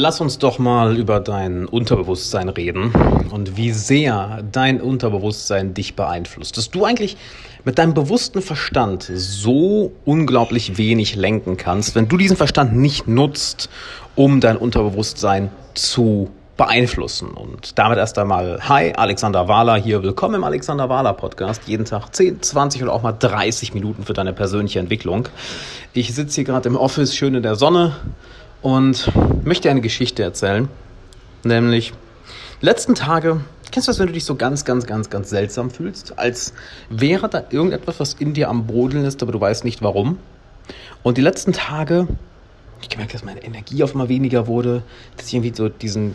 [0.00, 2.92] Lass uns doch mal über dein Unterbewusstsein reden
[3.32, 6.56] und wie sehr dein Unterbewusstsein dich beeinflusst.
[6.56, 7.16] Dass du eigentlich
[7.64, 13.70] mit deinem bewussten Verstand so unglaublich wenig lenken kannst, wenn du diesen Verstand nicht nutzt,
[14.14, 17.30] um dein Unterbewusstsein zu beeinflussen.
[17.30, 21.62] Und damit erst einmal, hi, Alexander Wahler hier, willkommen im Alexander Wahler Podcast.
[21.66, 25.28] Jeden Tag 10, 20 oder auch mal 30 Minuten für deine persönliche Entwicklung.
[25.92, 27.96] Ich sitze hier gerade im Office, schön in der Sonne
[28.62, 29.10] und
[29.44, 30.68] möchte eine Geschichte erzählen.
[31.44, 31.92] Nämlich,
[32.60, 33.40] die letzten Tage,
[33.70, 36.18] kennst du das, wenn du dich so ganz, ganz, ganz, ganz seltsam fühlst?
[36.18, 36.52] Als
[36.90, 40.18] wäre da irgendetwas, was in dir am Brodeln ist, aber du weißt nicht warum.
[41.02, 42.08] Und die letzten Tage,
[42.82, 44.82] ich gemerkt, dass meine Energie auf einmal weniger wurde,
[45.16, 46.14] dass ich irgendwie so diesen,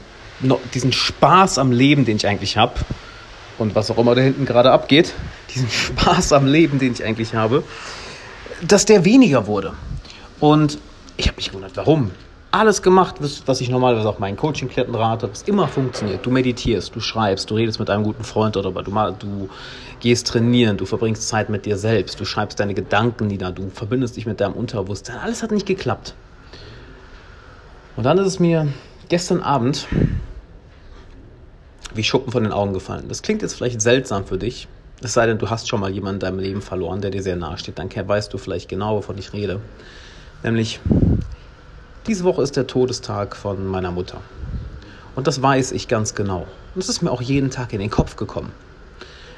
[0.73, 2.73] diesen Spaß am Leben, den ich eigentlich habe,
[3.59, 5.13] und was auch immer da hinten gerade abgeht,
[5.53, 7.63] diesen Spaß am Leben, den ich eigentlich habe,
[8.61, 9.73] dass der weniger wurde.
[10.39, 10.79] Und
[11.17, 12.11] ich habe mich gewundert, warum
[12.53, 16.23] alles gemacht, was ich normalerweise auch meinen Coaching-Klienten rate, was immer funktioniert.
[16.23, 19.49] Du meditierst, du schreibst, du redest mit einem guten Freund darüber, du, du
[19.99, 24.17] gehst trainieren, du verbringst Zeit mit dir selbst, du schreibst deine Gedanken nieder, du verbindest
[24.17, 25.17] dich mit deinem Unterbewusstsein.
[25.17, 26.13] Alles hat nicht geklappt.
[27.95, 28.67] Und dann ist es mir
[29.09, 29.87] gestern Abend
[31.95, 33.05] wie Schuppen von den Augen gefallen.
[33.07, 34.67] Das klingt jetzt vielleicht seltsam für dich,
[35.01, 37.35] es sei denn, du hast schon mal jemanden in deinem Leben verloren, der dir sehr
[37.35, 37.79] nahe steht.
[37.79, 39.59] Dann weißt du vielleicht genau, wovon ich rede.
[40.43, 40.79] Nämlich
[42.07, 44.19] diese Woche ist der Todestag von meiner Mutter.
[45.15, 46.47] Und das weiß ich ganz genau.
[46.75, 48.51] Und es ist mir auch jeden Tag in den Kopf gekommen.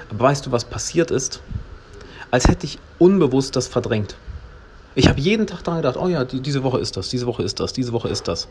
[0.09, 1.41] Aber weißt du, was passiert ist?
[2.31, 4.15] Als hätte ich unbewusst das verdrängt.
[4.95, 7.43] Ich habe jeden Tag daran gedacht, oh ja, die, diese Woche ist das, diese Woche
[7.43, 8.47] ist das, diese Woche ist das.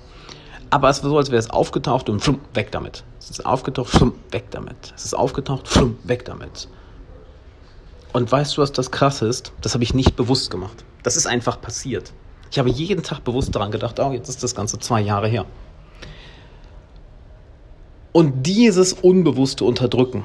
[0.70, 3.04] Aber es war so, als wäre es aufgetaucht und flumm, weg damit.
[3.18, 4.92] Es ist aufgetaucht, flumm, weg damit.
[4.96, 6.68] Es ist aufgetaucht, flumm, weg damit.
[8.12, 9.52] Und weißt du, was das Krasse ist?
[9.60, 10.84] Das habe ich nicht bewusst gemacht.
[11.02, 12.12] Das ist einfach passiert.
[12.54, 15.44] Ich habe jeden Tag bewusst daran gedacht, oh, jetzt ist das Ganze zwei Jahre her.
[18.12, 20.22] Und dieses unbewusste Unterdrücken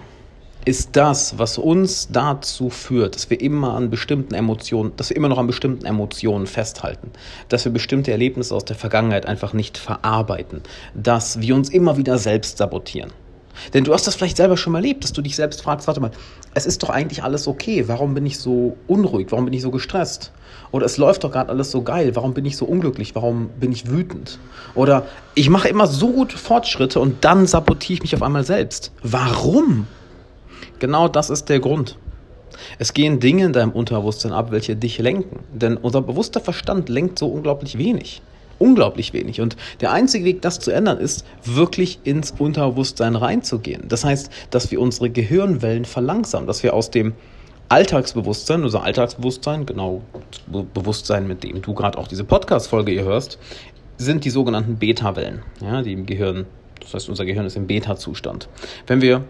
[0.63, 5.27] ist das, was uns dazu führt, dass wir immer an bestimmten Emotionen, dass wir immer
[5.27, 7.09] noch an bestimmten Emotionen festhalten,
[7.47, 10.61] dass wir bestimmte Erlebnisse aus der Vergangenheit einfach nicht verarbeiten,
[10.93, 13.09] dass wir uns immer wieder selbst sabotieren.
[13.73, 15.99] Denn du hast das vielleicht selber schon mal erlebt, dass du dich selbst fragst, warte
[15.99, 16.11] mal,
[16.53, 19.71] es ist doch eigentlich alles okay, warum bin ich so unruhig, warum bin ich so
[19.71, 20.31] gestresst?
[20.71, 23.71] Oder es läuft doch gerade alles so geil, warum bin ich so unglücklich, warum bin
[23.71, 24.39] ich wütend?
[24.75, 28.91] Oder ich mache immer so gut Fortschritte und dann sabotiere ich mich auf einmal selbst.
[29.01, 29.87] Warum?
[30.79, 31.97] Genau das ist der Grund.
[32.77, 35.39] Es gehen Dinge in deinem Unterbewusstsein ab, welche dich lenken.
[35.53, 38.21] Denn unser bewusster Verstand lenkt so unglaublich wenig
[38.59, 39.41] unglaublich wenig.
[39.41, 43.87] Und der einzige Weg, das zu ändern, ist, wirklich ins Unterbewusstsein reinzugehen.
[43.87, 47.13] Das heißt, dass wir unsere Gehirnwellen verlangsamen, dass wir aus dem
[47.69, 50.01] Alltagsbewusstsein, unser Alltagsbewusstsein, genau
[50.73, 53.37] Bewusstsein, mit dem du gerade auch diese Podcast-Folge hier hörst,
[53.97, 56.45] sind die sogenannten Beta-Wellen, ja, die im Gehirn,
[56.79, 58.49] das heißt, unser Gehirn ist im Beta-Zustand.
[58.87, 59.23] Wenn wir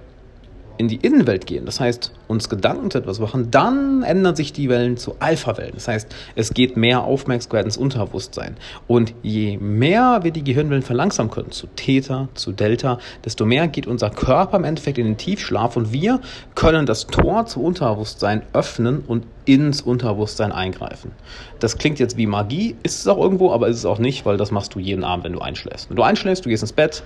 [0.80, 4.70] in die Innenwelt gehen, das heißt, uns Gedanken zu etwas machen, dann ändern sich die
[4.70, 5.74] Wellen zu Alpha-Wellen.
[5.76, 8.56] Das heißt, es geht mehr Aufmerksamkeit ins Unterbewusstsein.
[8.88, 13.88] Und je mehr wir die Gehirnwellen verlangsamen können, zu Theta, zu Delta, desto mehr geht
[13.88, 16.22] unser Körper im Endeffekt in den Tiefschlaf und wir
[16.56, 21.12] können das Tor zum Unterbewusstsein öffnen und ins Unterbewusstsein eingreifen.
[21.60, 24.38] Das klingt jetzt wie Magie, ist es auch irgendwo, aber ist es auch nicht, weil
[24.38, 25.90] das machst du jeden Abend, wenn du einschläfst.
[25.90, 27.04] Wenn du einschläfst, du gehst ins Bett,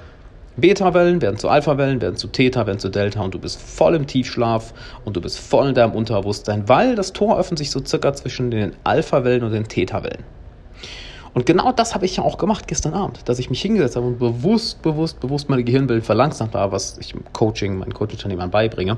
[0.56, 4.06] Beta-Wellen werden zu Alpha-Wellen, werden zu Theta, werden zu Delta und du bist voll im
[4.06, 8.14] Tiefschlaf und du bist voll in deinem Unterbewusstsein, weil das Tor öffnet sich so circa
[8.14, 10.24] zwischen den Alpha-Wellen und den Theta-Wellen.
[11.34, 14.06] Und genau das habe ich ja auch gemacht gestern Abend, dass ich mich hingesetzt habe
[14.06, 18.98] und bewusst, bewusst, bewusst meine Gehirnwellen verlangsamt habe, was ich im Coaching, meinen Coaching-Unternehmern beibringe.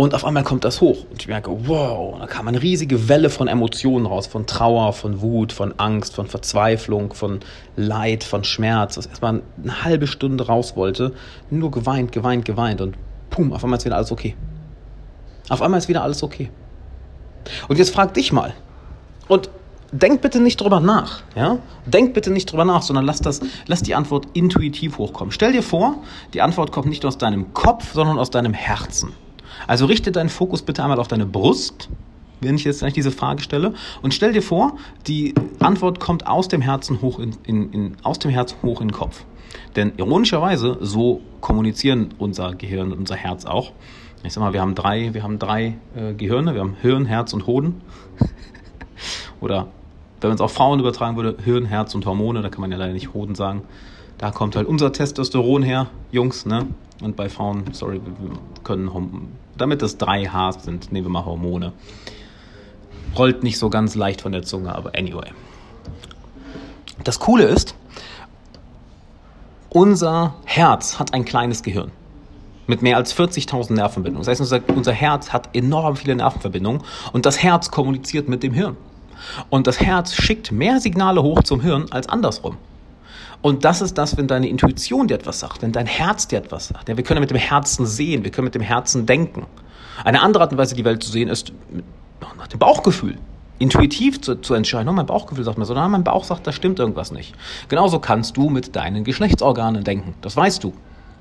[0.00, 3.28] Und auf einmal kommt das hoch und ich merke, wow, da kam eine riesige Welle
[3.28, 7.40] von Emotionen raus, von Trauer, von Wut, von Angst, von Verzweiflung, von
[7.76, 11.12] Leid, von Schmerz, was erstmal eine halbe Stunde raus wollte,
[11.50, 12.96] nur geweint, geweint, geweint und
[13.28, 14.36] pum, auf einmal ist wieder alles okay.
[15.50, 16.48] Auf einmal ist wieder alles okay.
[17.68, 18.54] Und jetzt frag dich mal.
[19.28, 19.50] Und
[19.92, 21.58] denk bitte nicht drüber nach, ja?
[21.84, 25.30] Denk bitte nicht drüber nach, sondern lass das, lass die Antwort intuitiv hochkommen.
[25.30, 25.96] Stell dir vor,
[26.32, 29.12] die Antwort kommt nicht aus deinem Kopf, sondern aus deinem Herzen.
[29.66, 31.88] Also richte deinen Fokus bitte einmal auf deine Brust,
[32.40, 34.76] wenn ich jetzt gleich diese Frage stelle, und stell dir vor,
[35.06, 38.88] die Antwort kommt aus dem Herzen hoch in, in, in, aus dem Herz hoch in
[38.88, 39.24] den Kopf.
[39.76, 43.72] Denn ironischerweise, so kommunizieren unser Gehirn und unser Herz auch.
[44.22, 47.32] Ich sag mal, wir haben drei, wir haben drei äh, Gehirne, wir haben Hirn, Herz
[47.32, 47.80] und Hoden.
[49.40, 49.68] Oder
[50.20, 52.76] wenn man es auf Frauen übertragen würde, Hirn, Herz und Hormone, da kann man ja
[52.76, 53.62] leider nicht Hoden sagen.
[54.20, 56.66] Da kommt halt unser Testosteron her, Jungs, ne?
[57.00, 58.32] Und bei Frauen, sorry, wir
[58.64, 61.72] können damit es drei Hs sind, nehmen wir mal Hormone.
[63.16, 65.32] Rollt nicht so ganz leicht von der Zunge, aber anyway.
[67.02, 67.74] Das Coole ist,
[69.70, 71.92] Unser Herz hat ein kleines Gehirn
[72.66, 74.26] mit mehr als 40.000 Nervenverbindungen.
[74.26, 76.82] Das heißt, unser Herz hat enorm viele Nervenverbindungen
[77.12, 78.76] und das Herz kommuniziert mit dem Hirn.
[79.48, 82.56] Und das Herz schickt mehr Signale hoch zum Hirn als andersrum.
[83.42, 86.68] Und das ist das, wenn deine Intuition dir etwas sagt, wenn dein Herz dir etwas
[86.68, 86.88] sagt.
[86.88, 89.46] Ja, wir können mit dem Herzen sehen, wir können mit dem Herzen denken.
[90.04, 91.52] Eine andere Art und Weise, die Welt zu sehen, ist
[92.36, 93.16] nach dem Bauchgefühl.
[93.58, 96.52] Intuitiv zu, zu entscheiden, oh, mein Bauchgefühl sagt mir so, nein, mein Bauch sagt, da
[96.52, 97.34] stimmt irgendwas nicht.
[97.68, 100.14] Genauso kannst du mit deinen Geschlechtsorganen denken.
[100.22, 100.72] Das weißt du.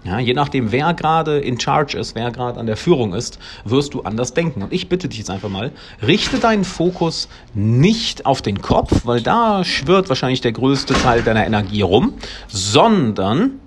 [0.05, 3.93] Ja, je nachdem, wer gerade in charge ist, wer gerade an der Führung ist, wirst
[3.93, 4.63] du anders denken.
[4.63, 9.21] Und ich bitte dich jetzt einfach mal, richte deinen Fokus nicht auf den Kopf, weil
[9.21, 12.13] da schwirrt wahrscheinlich der größte Teil deiner Energie rum,
[12.47, 13.59] sondern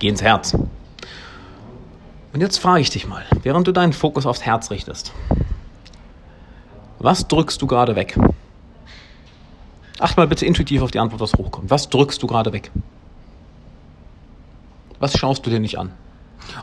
[0.00, 0.54] geh ins Herz.
[2.32, 5.12] Und jetzt frage ich dich mal, während du deinen Fokus aufs Herz richtest,
[6.98, 8.18] was drückst du gerade weg?
[10.00, 11.70] Acht mal bitte intuitiv auf die Antwort, was hochkommt.
[11.70, 12.70] Was drückst du gerade weg?
[15.00, 15.92] Was schaust du dir nicht an?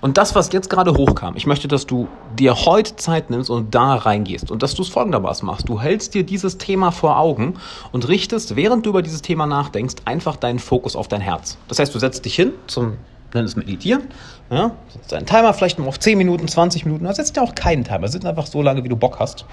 [0.01, 3.75] Und das, was jetzt gerade hochkam, ich möchte, dass du dir heute Zeit nimmst und
[3.75, 5.69] da reingehst und dass du es folgendermaßen machst.
[5.69, 7.55] Du hältst dir dieses Thema vor Augen
[7.91, 11.57] und richtest, während du über dieses Thema nachdenkst, einfach deinen Fokus auf dein Herz.
[11.67, 12.97] Das heißt, du setzt dich hin zum
[13.35, 14.03] nenn es Meditieren.
[14.49, 17.55] Ja, setzt deinen Timer vielleicht mal auf 10 Minuten, 20 Minuten, oder setzt dir auch
[17.55, 19.45] keinen Timer, setzt einfach so lange, wie du Bock hast.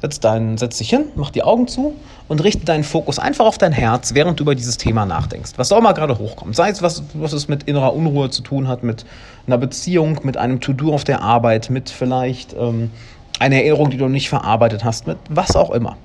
[0.00, 1.94] Setz, dein, setz dich hin, mach die Augen zu
[2.28, 5.52] und richte deinen Fokus einfach auf dein Herz, während du über dieses Thema nachdenkst.
[5.56, 6.56] Was auch mal gerade hochkommt.
[6.56, 9.04] Sei es, was, was es mit innerer Unruhe zu tun hat, mit
[9.46, 12.90] einer Beziehung, mit einem To-Do auf der Arbeit, mit vielleicht ähm,
[13.38, 15.96] einer Erinnerung, die du nicht verarbeitet hast, mit was auch immer.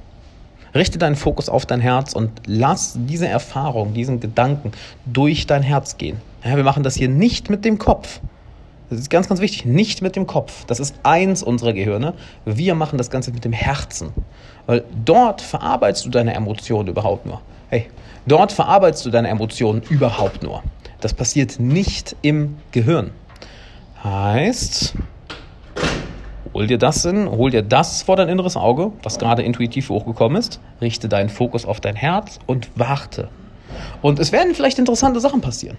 [0.75, 4.73] Richte deinen Fokus auf dein Herz und lass diese Erfahrung, diesen Gedanken
[5.05, 6.17] durch dein Herz gehen.
[6.45, 8.21] Ja, wir machen das hier nicht mit dem Kopf.
[8.91, 9.65] Das ist ganz, ganz wichtig.
[9.65, 10.65] Nicht mit dem Kopf.
[10.65, 12.13] Das ist eins unserer Gehirne.
[12.45, 14.13] Wir machen das Ganze mit dem Herzen.
[14.67, 17.41] Weil dort verarbeitest du deine Emotionen überhaupt nur.
[17.69, 17.87] Hey,
[18.27, 20.61] dort verarbeitest du deine Emotionen überhaupt nur.
[21.01, 23.09] Das passiert nicht im Gehirn.
[24.03, 24.93] Heißt,
[26.55, 30.37] Hol dir das in, hol dir das vor dein inneres Auge, was gerade intuitiv hochgekommen
[30.37, 33.27] ist, richte deinen Fokus auf dein Herz und warte.
[34.01, 35.75] Und es werden vielleicht interessante Sachen passieren.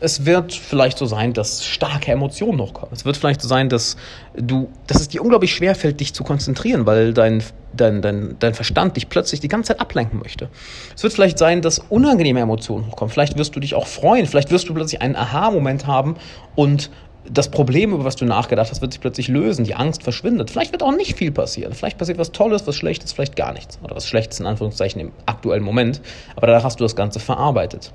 [0.00, 2.92] Es wird vielleicht so sein, dass starke Emotionen hochkommen.
[2.92, 3.96] Es wird vielleicht so sein, dass
[4.36, 7.42] du, dass es dir unglaublich schwer fällt, dich zu konzentrieren, weil dein,
[7.72, 10.48] dein, dein, dein Verstand dich plötzlich die ganze Zeit ablenken möchte.
[10.94, 13.12] Es wird vielleicht sein, dass unangenehme Emotionen hochkommen.
[13.12, 14.26] Vielleicht wirst du dich auch freuen.
[14.26, 16.16] Vielleicht wirst du plötzlich einen Aha-Moment haben
[16.54, 16.90] und
[17.30, 19.64] das Problem, über was du nachgedacht hast, wird sich plötzlich lösen.
[19.64, 20.50] Die Angst verschwindet.
[20.50, 21.74] Vielleicht wird auch nicht viel passieren.
[21.74, 23.78] Vielleicht passiert was Tolles, was Schlechtes, vielleicht gar nichts.
[23.82, 26.00] Oder was Schlechtes in Anführungszeichen im aktuellen Moment.
[26.36, 27.92] Aber danach hast du das Ganze verarbeitet.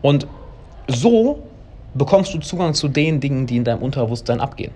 [0.00, 0.26] Und
[0.94, 1.42] so
[1.94, 4.72] bekommst du Zugang zu den Dingen, die in deinem Unterbewusstsein abgehen.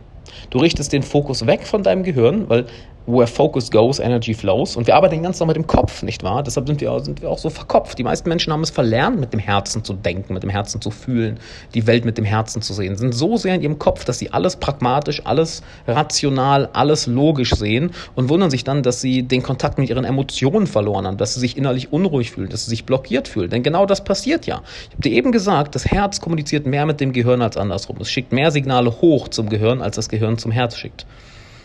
[0.51, 2.67] Du richtest den Fokus weg von deinem Gehirn, weil
[3.07, 4.77] where focus goes, energy flows.
[4.77, 6.43] Und wir arbeiten ganz noch mit dem Kopf, nicht wahr?
[6.43, 7.99] Deshalb sind wir, sind wir auch so verkopft.
[7.99, 10.91] Die meisten Menschen haben es verlernt, mit dem Herzen zu denken, mit dem Herzen zu
[10.91, 11.39] fühlen,
[11.75, 12.97] die Welt mit dem Herzen zu sehen.
[12.97, 17.93] Sind so sehr in ihrem Kopf, dass sie alles pragmatisch, alles rational, alles logisch sehen
[18.15, 21.41] und wundern sich dann, dass sie den Kontakt mit ihren Emotionen verloren haben, dass sie
[21.41, 23.51] sich innerlich unruhig fühlen, dass sie sich blockiert fühlen.
[23.51, 24.63] Denn genau das passiert ja.
[24.89, 27.99] Ich habe dir eben gesagt, das Herz kommuniziert mehr mit dem Gehirn als andersrum.
[28.01, 31.07] Es schickt mehr Signale hoch zum Gehirn, als das Gehirn zum Herz schickt.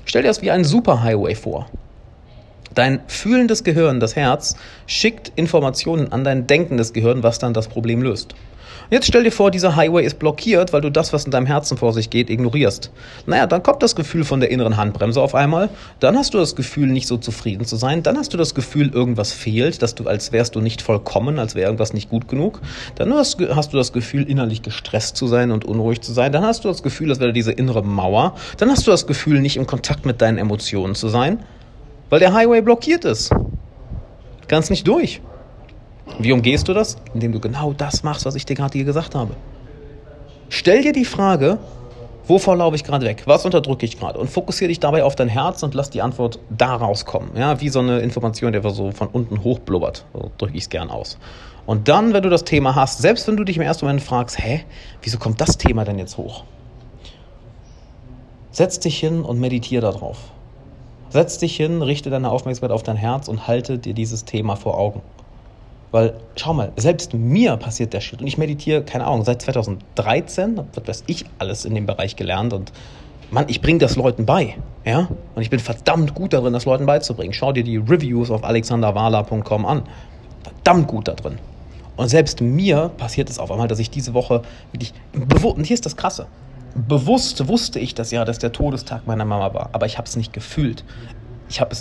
[0.06, 1.68] Stell dir das wie einen Superhighway vor.
[2.74, 4.56] Dein fühlendes Gehirn, das Herz,
[4.88, 8.34] schickt Informationen an dein denkendes Gehirn, was dann das Problem löst.
[8.92, 11.78] Jetzt stell dir vor, dieser Highway ist blockiert, weil du das, was in deinem Herzen
[11.78, 12.92] vor sich geht, ignorierst.
[13.26, 15.70] Naja, dann kommt das Gefühl von der inneren Handbremse auf einmal.
[16.02, 18.04] Dann hast du das Gefühl, nicht so zufrieden zu sein.
[18.04, 21.56] Dann hast du das Gefühl, irgendwas fehlt, dass du, als wärst du nicht vollkommen, als
[21.56, 22.60] wäre irgendwas nicht gut genug.
[22.96, 26.34] Dann hast, hast du das Gefühl, innerlich gestresst zu sein und unruhig zu sein.
[26.34, 28.36] Dann hast du das Gefühl, als wäre diese innere Mauer.
[28.58, 31.40] Dann hast du das Gefühl, nicht im Kontakt mit deinen Emotionen zu sein,
[32.10, 33.32] weil der Highway blockiert ist.
[34.50, 35.22] Kannst nicht durch.
[36.20, 36.98] Wie umgehst du das?
[37.14, 39.36] Indem du genau das machst, was ich dir gerade hier gesagt habe.
[40.50, 41.58] Stell dir die Frage,
[42.28, 43.24] wovor laufe ich gerade weg?
[43.26, 44.20] Was unterdrücke ich gerade?
[44.20, 47.32] Und fokussiere dich dabei auf dein Herz und lass die Antwort da rauskommen.
[47.36, 50.06] Ja, wie so eine Information, die einfach so von unten hochblubbert.
[50.14, 51.18] So drücke ich es gern aus.
[51.66, 54.40] Und dann, wenn du das Thema hast, selbst wenn du dich im ersten Moment fragst,
[54.40, 54.64] hä,
[55.02, 56.44] wieso kommt das Thema denn jetzt hoch?
[58.52, 60.18] Setz dich hin und meditiere darauf.
[61.10, 64.78] Setz dich hin, richte deine Aufmerksamkeit auf dein Herz und halte dir dieses Thema vor
[64.78, 65.02] Augen.
[65.92, 68.22] Weil, schau mal, selbst mir passiert der Shit.
[68.22, 72.54] Und ich meditiere, keine Ahnung, seit 2013, was weiß ich, alles in dem Bereich gelernt.
[72.54, 72.72] Und
[73.30, 74.56] Mann, ich bringe das Leuten bei.
[74.86, 75.10] Ja?
[75.36, 77.34] Und ich bin verdammt gut darin, das Leuten beizubringen.
[77.34, 79.84] Schau dir die Reviews auf alexanderwala.com an.
[80.44, 81.38] Verdammt gut da drin.
[81.98, 85.74] Und selbst mir passiert es auf einmal, dass ich diese Woche wirklich bewusst, und hier
[85.74, 86.26] ist das Krasse,
[86.74, 90.16] bewusst wusste ich das ja, dass der Todestag meiner Mama war, aber ich habe es
[90.16, 90.84] nicht gefühlt
[91.52, 91.76] Ich habe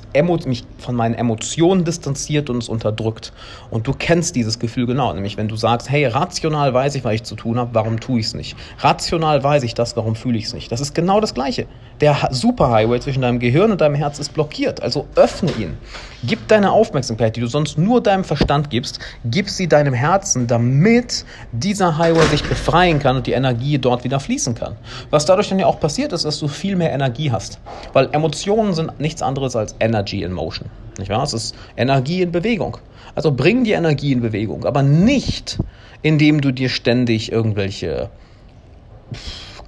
[0.48, 3.32] mich von meinen Emotionen distanziert und es unterdrückt.
[3.70, 7.14] Und du kennst dieses Gefühl genau, nämlich wenn du sagst, hey, rational weiß ich, was
[7.14, 8.56] ich zu tun habe, warum tue ich es nicht?
[8.80, 10.72] Rational weiß ich das, warum fühle ich es nicht?
[10.72, 11.66] Das ist genau das Gleiche.
[12.00, 15.78] Der Superhighway zwischen deinem Gehirn und deinem Herz ist blockiert, also öffne ihn.
[16.24, 21.24] Gib deine Aufmerksamkeit, die du sonst nur deinem Verstand gibst, gib sie deinem Herzen, damit
[21.52, 24.76] dieser Highway sich befreien kann und die Energie dort wieder fließen kann.
[25.10, 27.60] Was dadurch dann ja auch passiert ist, dass du viel mehr Energie hast.
[27.92, 30.68] Weil Emotionen sind nichts anderes als Energy in Motion.
[30.98, 31.22] Nicht wahr?
[31.22, 32.76] Es ist Energie in Bewegung.
[33.14, 35.58] Also bring die Energie in Bewegung, aber nicht,
[36.02, 38.10] indem du dir ständig irgendwelche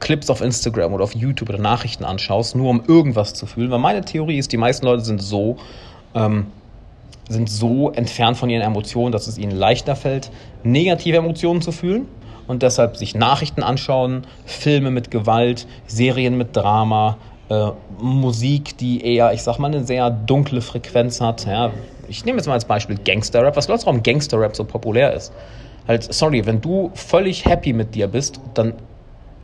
[0.00, 3.70] Clips auf Instagram oder auf YouTube oder Nachrichten anschaust, nur um irgendwas zu fühlen.
[3.70, 5.56] Weil meine Theorie ist, die meisten Leute sind so,
[6.14, 6.46] ähm,
[7.28, 10.30] sind so entfernt von ihren Emotionen, dass es ihnen leichter fällt,
[10.64, 12.06] negative Emotionen zu fühlen
[12.46, 17.16] und deshalb sich Nachrichten anschauen, Filme mit Gewalt, Serien mit Drama,
[17.52, 21.46] äh, Musik, die eher, ich sag mal, eine sehr dunkle Frequenz hat.
[21.46, 21.70] Ja.
[22.08, 23.56] Ich nehme jetzt mal als Beispiel Gangster-Rap.
[23.56, 25.32] Was glaubst du, warum Gangster-Rap so populär ist?
[25.86, 28.74] Halt, sorry, wenn du völlig happy mit dir bist dann,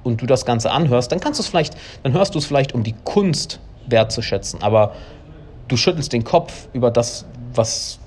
[0.05, 2.75] und du das Ganze anhörst, dann kannst du es vielleicht, dann hörst du es vielleicht,
[2.75, 4.63] um die Kunst wertzuschätzen.
[4.63, 4.95] Aber
[5.67, 7.99] du schüttelst den Kopf über das, was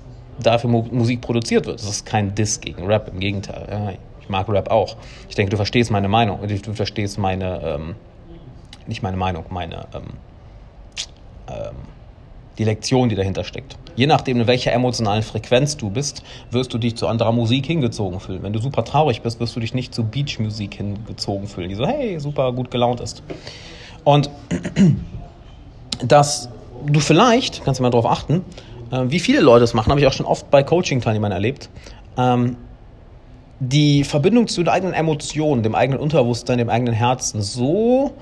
[0.42, 1.78] da für Musik produziert wird.
[1.78, 3.66] Das ist kein Diss gegen Rap, im Gegenteil.
[3.70, 4.96] Ja, ich mag Rap auch.
[5.28, 7.94] Ich denke, du verstehst meine Meinung, du verstehst meine, ähm,
[8.88, 10.02] nicht meine Meinung, meine, ähm,
[11.48, 11.76] ähm,
[12.58, 13.76] die Lektion, die dahinter steckt.
[13.96, 18.20] Je nachdem, in welcher emotionalen Frequenz du bist, wirst du dich zu anderer Musik hingezogen
[18.20, 18.42] fühlen.
[18.42, 21.86] Wenn du super traurig bist, wirst du dich nicht zu Beach-Musik hingezogen fühlen, die so,
[21.86, 23.22] hey, super gut gelaunt ist.
[24.04, 24.30] Und
[26.06, 26.48] dass
[26.86, 28.44] du vielleicht, kannst du mal darauf achten,
[28.90, 31.70] äh, wie viele Leute es machen, habe ich auch schon oft bei Coaching-Teilnehmern erlebt,
[32.16, 32.56] ähm,
[33.60, 38.12] die Verbindung zu den eigenen Emotionen, dem eigenen Unterbewusstsein, dem eigenen Herzen so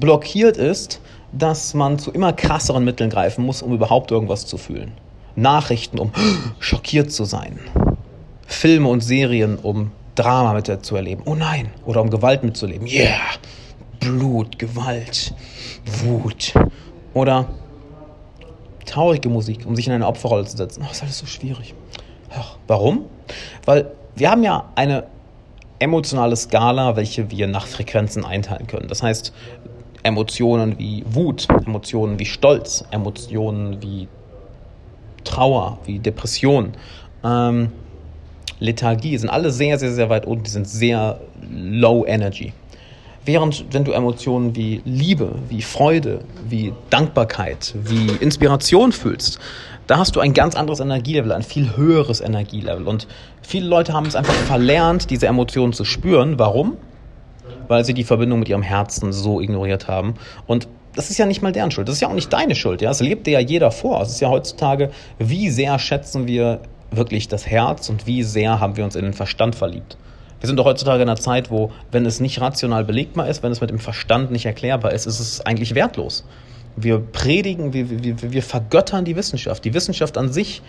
[0.00, 1.00] blockiert ist,
[1.32, 4.92] dass man zu immer krasseren Mitteln greifen muss, um überhaupt irgendwas zu fühlen.
[5.34, 6.12] Nachrichten, um
[6.60, 7.58] schockiert zu sein.
[8.46, 11.22] Filme und Serien, um Drama mit zu erleben.
[11.26, 11.70] Oh nein.
[11.84, 12.86] Oder um Gewalt mitzuleben.
[12.86, 13.18] Yeah.
[14.00, 15.34] Blut, Gewalt,
[16.04, 16.54] Wut.
[17.12, 17.46] Oder
[18.86, 20.84] traurige Musik, um sich in eine Opferrolle zu setzen.
[20.86, 21.74] Oh, ist alles so schwierig.
[22.34, 23.04] Ach, warum?
[23.64, 25.04] Weil wir haben ja eine
[25.78, 28.88] emotionale Skala, welche wir nach Frequenzen einteilen können.
[28.88, 29.32] Das heißt,
[30.06, 34.08] Emotionen wie Wut, Emotionen wie Stolz, Emotionen wie
[35.24, 36.72] Trauer, wie Depression,
[37.24, 37.70] ähm,
[38.58, 40.44] Lethargie sind alle sehr, sehr, sehr weit unten.
[40.44, 41.20] Die sind sehr
[41.50, 42.52] low energy.
[43.24, 49.38] Während wenn du Emotionen wie Liebe, wie Freude, wie Dankbarkeit, wie Inspiration fühlst,
[49.88, 52.86] da hast du ein ganz anderes Energielevel, ein viel höheres Energielevel.
[52.86, 53.06] Und
[53.42, 56.38] viele Leute haben es einfach verlernt, diese Emotionen zu spüren.
[56.38, 56.76] Warum?
[57.68, 60.14] Weil sie die Verbindung mit ihrem Herzen so ignoriert haben.
[60.46, 61.88] Und das ist ja nicht mal deren Schuld.
[61.88, 62.80] Das ist ja auch nicht deine Schuld.
[62.80, 62.90] Ja?
[62.90, 64.00] Es lebt dir ja jeder vor.
[64.00, 68.76] Es ist ja heutzutage, wie sehr schätzen wir wirklich das Herz und wie sehr haben
[68.76, 69.98] wir uns in den Verstand verliebt.
[70.40, 73.52] Wir sind doch heutzutage in einer Zeit, wo, wenn es nicht rational belegbar ist, wenn
[73.52, 76.24] es mit dem Verstand nicht erklärbar ist, ist es eigentlich wertlos.
[76.76, 79.64] Wir predigen, wir, wir, wir vergöttern die Wissenschaft.
[79.64, 80.62] Die Wissenschaft an sich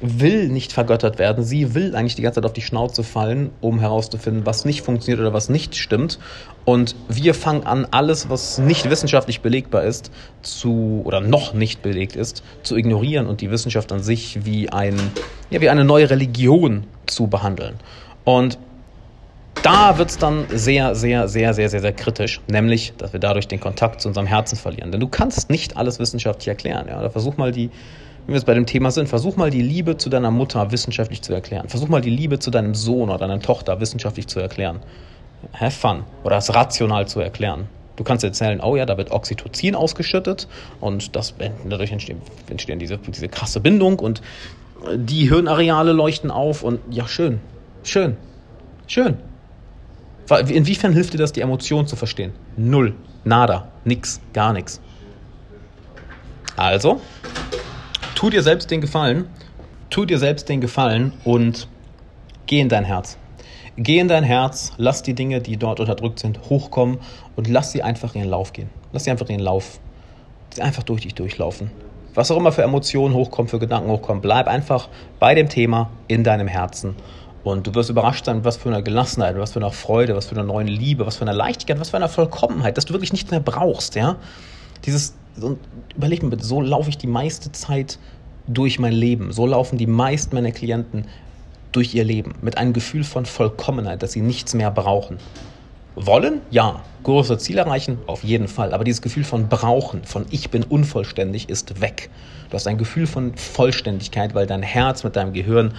[0.00, 1.44] will nicht vergöttert werden.
[1.44, 5.20] Sie will eigentlich die ganze Zeit auf die Schnauze fallen, um herauszufinden, was nicht funktioniert
[5.20, 6.18] oder was nicht stimmt.
[6.64, 10.10] Und wir fangen an, alles, was nicht wissenschaftlich belegbar ist,
[10.42, 14.96] zu oder noch nicht belegt ist, zu ignorieren und die Wissenschaft an sich wie ein
[15.50, 17.74] ja wie eine neue Religion zu behandeln.
[18.24, 18.58] Und
[19.62, 23.48] da wird es dann sehr, sehr, sehr, sehr, sehr, sehr kritisch, nämlich, dass wir dadurch
[23.48, 24.92] den Kontakt zu unserem Herzen verlieren.
[24.92, 26.86] Denn du kannst nicht alles wissenschaftlich erklären.
[26.88, 27.00] Ja?
[27.00, 27.70] Da versuch mal die,
[28.26, 31.22] wenn wir jetzt bei dem Thema sind, versuch mal die Liebe zu deiner Mutter wissenschaftlich
[31.22, 31.68] zu erklären.
[31.68, 34.80] Versuch mal die Liebe zu deinem Sohn oder deiner Tochter wissenschaftlich zu erklären.
[35.52, 36.02] Have fun.
[36.24, 37.68] Oder es rational zu erklären.
[37.94, 40.48] Du kannst erzählen, oh ja, da wird Oxytocin ausgeschüttet
[40.80, 41.34] und das,
[41.68, 44.22] dadurch entstehen, entstehen diese, diese krasse Bindung und
[44.96, 47.40] die Hirnareale leuchten auf und ja, schön,
[47.84, 48.16] schön,
[48.88, 49.18] schön.
[50.48, 52.32] Inwiefern hilft dir das, die Emotion zu verstehen?
[52.56, 52.94] Null.
[53.24, 53.68] Nada.
[53.84, 54.20] Nix.
[54.32, 54.80] Gar nichts.
[56.56, 57.00] Also,
[58.16, 59.26] tu dir selbst den Gefallen,
[59.90, 61.68] tu dir selbst den Gefallen und
[62.46, 63.18] geh in dein Herz.
[63.76, 66.98] Geh in dein Herz, lass die Dinge, die dort unterdrückt sind, hochkommen
[67.36, 68.70] und lass sie einfach ihren Lauf gehen.
[68.92, 69.80] Lass sie einfach ihren Lauf,
[70.54, 71.70] sie einfach durch dich durchlaufen.
[72.14, 74.88] Was auch immer für Emotionen hochkommen, für Gedanken hochkommen, bleib einfach
[75.20, 76.96] bei dem Thema in deinem Herzen
[77.44, 80.36] und du wirst überrascht sein, was für eine Gelassenheit, was für eine Freude, was für
[80.36, 83.30] eine neue Liebe, was für eine Leichtigkeit, was für eine Vollkommenheit, dass du wirklich nichts
[83.30, 84.16] mehr brauchst, ja.
[84.86, 85.58] Dieses, so,
[85.96, 87.98] überleg mir bitte, so laufe ich die meiste Zeit
[88.46, 89.32] durch mein Leben.
[89.32, 91.06] So laufen die meisten meiner Klienten
[91.72, 92.34] durch ihr Leben.
[92.42, 95.18] Mit einem Gefühl von Vollkommenheit, dass sie nichts mehr brauchen.
[95.94, 96.40] Wollen?
[96.50, 96.82] Ja.
[97.02, 97.98] Größere Ziele erreichen?
[98.06, 98.74] Auf jeden Fall.
[98.74, 102.10] Aber dieses Gefühl von Brauchen, von ich bin unvollständig, ist weg.
[102.50, 105.74] Du hast ein Gefühl von Vollständigkeit, weil dein Herz mit deinem Gehirn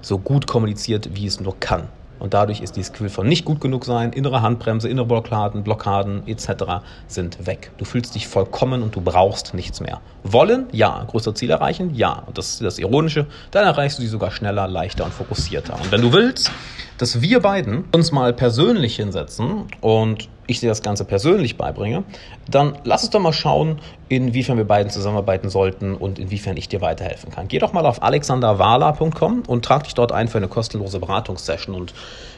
[0.00, 1.88] so gut kommuniziert, wie es nur kann.
[2.18, 6.26] Und dadurch ist dieses Gefühl von nicht gut genug sein, innere Handbremse, innere Blockaden, Blockaden
[6.26, 6.82] etc.
[7.06, 7.72] sind weg.
[7.78, 10.00] Du fühlst dich vollkommen und du brauchst nichts mehr.
[10.22, 10.66] Wollen?
[10.72, 11.04] Ja.
[11.08, 11.94] Größere Ziele erreichen?
[11.94, 12.22] Ja.
[12.26, 13.26] Und das ist das Ironische.
[13.50, 15.74] Dann erreichst du sie sogar schneller, leichter und fokussierter.
[15.74, 16.50] Und wenn du willst,
[16.98, 22.04] dass wir beiden uns mal persönlich hinsetzen und ich dir das Ganze persönlich beibringe,
[22.48, 26.80] dann lass uns doch mal schauen, inwiefern wir beiden zusammenarbeiten sollten und inwiefern ich dir
[26.80, 27.48] weiterhelfen kann.
[27.48, 31.74] Geh doch mal auf alexanderwala.com und trag dich dort ein für eine kostenlose Beratungssession.
[31.74, 31.94] Und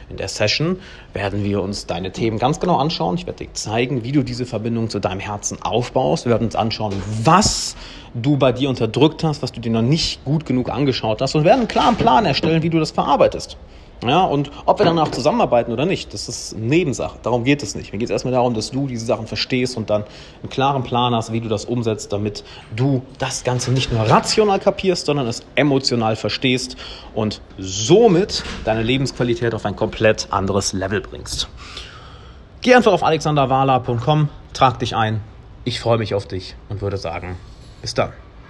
[0.09, 0.79] in der Session
[1.13, 3.15] werden wir uns deine Themen ganz genau anschauen.
[3.15, 6.25] Ich werde dir zeigen, wie du diese Verbindung zu deinem Herzen aufbaust.
[6.25, 7.75] Wir werden uns anschauen, was
[8.13, 11.43] du bei dir unterdrückt hast, was du dir noch nicht gut genug angeschaut hast und
[11.43, 13.57] werden einen klaren Plan erstellen, wie du das verarbeitest.
[14.01, 17.19] Ja, und ob wir danach zusammenarbeiten oder nicht, das ist Nebensache.
[17.21, 17.91] Darum geht es nicht.
[17.91, 20.05] Mir geht es erstmal darum, dass du diese Sachen verstehst und dann
[20.41, 24.59] einen klaren Plan hast, wie du das umsetzt, damit du das Ganze nicht nur rational
[24.59, 26.77] kapierst, sondern es emotional verstehst
[27.13, 31.49] und somit deine Lebensqualität auf ein komplett anderes Level bringst.
[32.61, 35.19] Geh einfach auf alexanderwala.com, trag dich ein.
[35.65, 37.35] Ich freue mich auf dich und würde sagen,
[37.81, 38.11] bis dann.